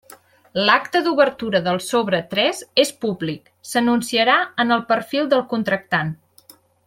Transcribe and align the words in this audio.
L'acte 0.67 1.01
d'obertura 1.07 1.59
del 1.67 1.77
sobre 1.87 2.21
tres 2.31 2.63
és 2.85 2.93
públic, 3.05 3.53
s'anunciarà 3.73 4.39
en 4.65 4.77
el 4.77 4.83
perfil 4.95 5.31
del 5.35 5.45
contractant. 5.53 6.13